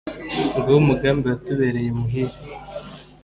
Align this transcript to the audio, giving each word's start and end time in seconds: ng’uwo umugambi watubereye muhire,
ng’uwo 0.57 0.77
umugambi 0.83 1.25
watubereye 1.31 1.89
muhire, 1.99 2.35